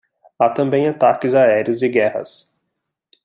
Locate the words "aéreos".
1.35-1.83